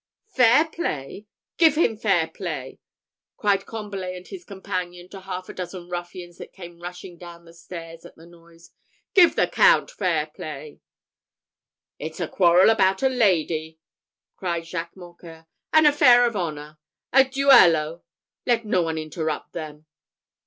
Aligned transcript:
"Fair 0.29 0.65
play! 0.67 1.27
Give 1.59 1.75
him 1.77 1.95
fair 1.95 2.27
play!" 2.27 2.79
cried 3.37 3.67
Combalet 3.67 4.17
and 4.17 4.27
his 4.27 4.43
companion 4.43 5.07
to 5.09 5.19
half 5.21 5.47
a 5.47 5.53
dozen 5.53 5.89
ruffians 5.89 6.39
that 6.39 6.51
came 6.53 6.79
rushing 6.81 7.19
down 7.19 7.45
the 7.45 7.53
stairs 7.53 8.03
at 8.03 8.15
the 8.15 8.25
noise. 8.25 8.71
"Give 9.13 9.35
the 9.35 9.45
Count 9.47 9.91
fair 9.91 10.25
play!" 10.25 10.79
"It's 11.99 12.19
a 12.19 12.27
quarrel 12.27 12.71
about 12.71 13.03
a 13.03 13.09
lady!" 13.09 13.77
cried 14.37 14.65
Jacques 14.65 14.97
Mocqueur. 14.97 15.45
"An 15.71 15.85
affair 15.85 16.25
of 16.25 16.35
honour! 16.35 16.79
A 17.13 17.23
duello! 17.23 18.01
Let 18.47 18.65
no 18.65 18.81
one 18.81 18.97
interrupt 18.97 19.53
them." 19.53 19.85